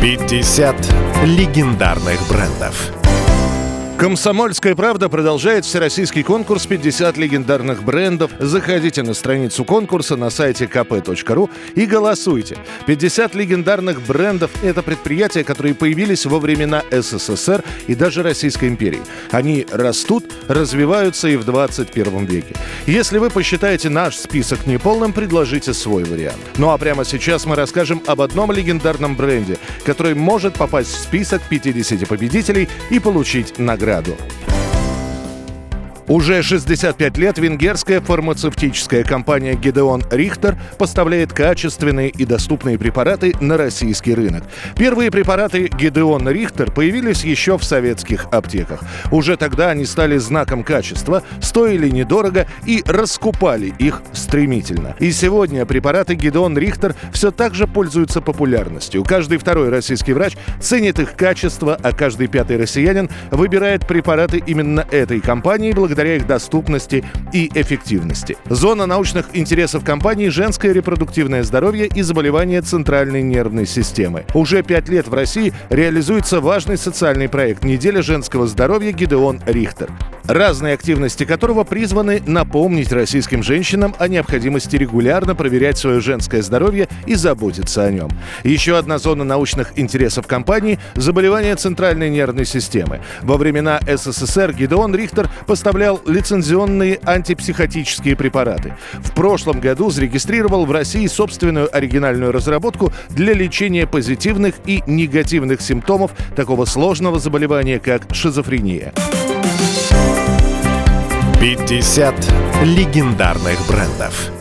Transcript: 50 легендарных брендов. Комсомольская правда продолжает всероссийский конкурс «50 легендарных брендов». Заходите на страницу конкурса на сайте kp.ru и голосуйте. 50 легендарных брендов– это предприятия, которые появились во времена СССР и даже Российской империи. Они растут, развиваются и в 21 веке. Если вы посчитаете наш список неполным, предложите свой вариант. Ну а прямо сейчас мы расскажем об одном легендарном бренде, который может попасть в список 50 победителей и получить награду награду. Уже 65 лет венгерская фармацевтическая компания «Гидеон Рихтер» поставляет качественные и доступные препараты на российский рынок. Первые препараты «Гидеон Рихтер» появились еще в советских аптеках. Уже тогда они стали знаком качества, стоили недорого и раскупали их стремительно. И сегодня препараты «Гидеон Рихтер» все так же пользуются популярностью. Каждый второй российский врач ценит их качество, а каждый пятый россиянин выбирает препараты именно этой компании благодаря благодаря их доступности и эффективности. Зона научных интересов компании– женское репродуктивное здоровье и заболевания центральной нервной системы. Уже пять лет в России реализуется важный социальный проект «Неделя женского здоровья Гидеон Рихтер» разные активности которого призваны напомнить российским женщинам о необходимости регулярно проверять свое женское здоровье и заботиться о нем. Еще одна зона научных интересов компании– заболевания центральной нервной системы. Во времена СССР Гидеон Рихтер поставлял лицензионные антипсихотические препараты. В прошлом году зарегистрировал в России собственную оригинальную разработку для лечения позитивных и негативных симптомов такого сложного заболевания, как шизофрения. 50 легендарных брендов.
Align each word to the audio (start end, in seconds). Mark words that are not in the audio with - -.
50 0.00 0.76
легендарных 1.24 2.20
брендов. 2.28 2.97
Комсомольская 3.98 4.76
правда 4.76 5.08
продолжает 5.08 5.64
всероссийский 5.64 6.22
конкурс 6.22 6.68
«50 6.68 7.18
легендарных 7.18 7.82
брендов». 7.82 8.30
Заходите 8.38 9.02
на 9.02 9.12
страницу 9.12 9.64
конкурса 9.64 10.14
на 10.14 10.30
сайте 10.30 10.66
kp.ru 10.66 11.50
и 11.74 11.84
голосуйте. 11.84 12.58
50 12.86 13.34
легендарных 13.34 14.00
брендов– 14.02 14.52
это 14.62 14.84
предприятия, 14.84 15.42
которые 15.42 15.74
появились 15.74 16.26
во 16.26 16.38
времена 16.38 16.84
СССР 16.92 17.64
и 17.88 17.96
даже 17.96 18.22
Российской 18.22 18.68
империи. 18.68 19.02
Они 19.32 19.66
растут, 19.68 20.32
развиваются 20.46 21.26
и 21.26 21.34
в 21.34 21.44
21 21.44 22.24
веке. 22.24 22.54
Если 22.86 23.18
вы 23.18 23.30
посчитаете 23.30 23.88
наш 23.88 24.14
список 24.14 24.64
неполным, 24.64 25.12
предложите 25.12 25.74
свой 25.74 26.04
вариант. 26.04 26.38
Ну 26.56 26.70
а 26.70 26.78
прямо 26.78 27.04
сейчас 27.04 27.46
мы 27.46 27.56
расскажем 27.56 28.00
об 28.06 28.20
одном 28.20 28.52
легендарном 28.52 29.16
бренде, 29.16 29.58
который 29.84 30.14
может 30.14 30.54
попасть 30.54 30.92
в 30.92 31.00
список 31.00 31.42
50 31.50 32.06
победителей 32.06 32.68
и 32.90 33.00
получить 33.00 33.58
награду 33.58 33.87
награду. 33.88 34.16
Уже 36.08 36.42
65 36.42 37.18
лет 37.18 37.36
венгерская 37.36 38.00
фармацевтическая 38.00 39.04
компания 39.04 39.54
«Гидеон 39.54 40.04
Рихтер» 40.10 40.56
поставляет 40.78 41.34
качественные 41.34 42.08
и 42.08 42.24
доступные 42.24 42.78
препараты 42.78 43.34
на 43.42 43.58
российский 43.58 44.14
рынок. 44.14 44.44
Первые 44.78 45.10
препараты 45.10 45.68
«Гидеон 45.68 46.26
Рихтер» 46.30 46.72
появились 46.72 47.24
еще 47.24 47.58
в 47.58 47.64
советских 47.64 48.24
аптеках. 48.32 48.80
Уже 49.12 49.36
тогда 49.36 49.68
они 49.68 49.84
стали 49.84 50.16
знаком 50.16 50.64
качества, 50.64 51.22
стоили 51.42 51.90
недорого 51.90 52.46
и 52.64 52.82
раскупали 52.86 53.74
их 53.78 54.00
стремительно. 54.14 54.96
И 55.00 55.12
сегодня 55.12 55.66
препараты 55.66 56.14
«Гидеон 56.14 56.56
Рихтер» 56.56 56.94
все 57.12 57.30
так 57.30 57.54
же 57.54 57.66
пользуются 57.66 58.22
популярностью. 58.22 59.04
Каждый 59.04 59.36
второй 59.36 59.68
российский 59.68 60.14
врач 60.14 60.38
ценит 60.58 61.00
их 61.00 61.16
качество, 61.16 61.78
а 61.82 61.92
каждый 61.92 62.28
пятый 62.28 62.56
россиянин 62.56 63.10
выбирает 63.30 63.86
препараты 63.86 64.42
именно 64.46 64.86
этой 64.90 65.20
компании 65.20 65.72
благодаря 65.72 65.97
благодаря 65.98 66.16
их 66.16 66.28
доступности 66.28 67.04
и 67.32 67.50
эффективности. 67.54 68.36
Зона 68.48 68.86
научных 68.86 69.26
интересов 69.32 69.84
компании– 69.84 70.28
женское 70.28 70.72
репродуктивное 70.72 71.42
здоровье 71.42 71.86
и 71.86 72.02
заболевания 72.02 72.62
центральной 72.62 73.22
нервной 73.22 73.66
системы. 73.66 74.24
Уже 74.32 74.62
пять 74.62 74.88
лет 74.88 75.08
в 75.08 75.14
России 75.14 75.52
реализуется 75.70 76.40
важный 76.40 76.78
социальный 76.78 77.28
проект 77.28 77.64
«Неделя 77.64 78.00
женского 78.00 78.46
здоровья 78.46 78.92
Гидеон 78.92 79.40
Рихтер» 79.44 79.90
разные 80.28 80.74
активности 80.74 81.24
которого 81.24 81.64
призваны 81.64 82.22
напомнить 82.24 82.92
российским 82.92 83.42
женщинам 83.42 83.94
о 83.98 84.08
необходимости 84.08 84.76
регулярно 84.76 85.34
проверять 85.34 85.78
свое 85.78 86.00
женское 86.00 86.42
здоровье 86.42 86.88
и 87.06 87.14
заботиться 87.14 87.84
о 87.84 87.90
нем. 87.90 88.10
Еще 88.44 88.76
одна 88.76 88.98
зона 88.98 89.24
научных 89.24 89.78
интересов 89.78 90.26
компании– 90.26 90.78
заболевания 90.94 91.56
центральной 91.56 92.10
нервной 92.10 92.44
системы. 92.44 93.00
Во 93.22 93.38
времена 93.38 93.80
СССР 93.86 94.52
Гидеон 94.52 94.94
Рихтер 94.94 95.30
поставлял 95.46 96.00
лицензионные 96.06 97.00
антипсихотические 97.04 98.14
препараты. 98.14 98.74
В 98.98 99.12
прошлом 99.12 99.60
году 99.60 99.90
зарегистрировал 99.90 100.66
в 100.66 100.72
России 100.72 101.06
собственную 101.06 101.74
оригинальную 101.74 102.32
разработку 102.32 102.92
для 103.08 103.32
лечения 103.32 103.86
позитивных 103.86 104.56
и 104.66 104.82
негативных 104.86 105.62
симптомов 105.62 106.10
такого 106.36 106.66
сложного 106.66 107.18
заболевания, 107.18 107.78
как 107.78 108.02
шизофрения. 108.12 108.92
50 111.40 112.14
легендарных 112.64 113.64
брендов. 113.68 114.37